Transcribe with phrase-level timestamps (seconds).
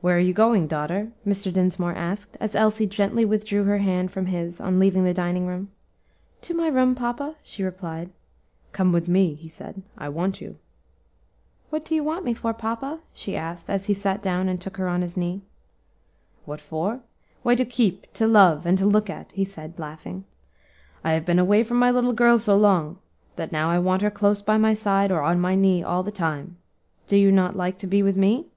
[0.00, 1.50] "Where are you going, daughter?" Mr.
[1.50, 5.70] Dinsmore asked, as Elsie gently withdrew her hand from his on leaving the dining room.
[6.42, 8.10] "To my room, papa," she replied.
[8.72, 10.58] "Come with me," he said; "I want you."
[11.70, 14.76] "What do you want me for, papa?" she asked, as he sat down and took
[14.76, 15.40] her on his knee.
[16.44, 17.00] "What for?
[17.42, 20.26] why to keep, to love, and to look at," he said laughing.
[21.02, 22.98] "I have been away from my little girl so long,
[23.36, 26.12] that now I want her close by my side, or on my knee, all the
[26.12, 26.58] time.
[27.06, 28.48] Do you not like to be with me?"